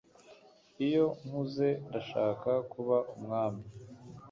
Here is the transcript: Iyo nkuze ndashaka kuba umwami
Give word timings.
Iyo 0.85 1.05
nkuze 1.25 1.69
ndashaka 1.87 2.51
kuba 2.71 2.97
umwami 3.15 3.63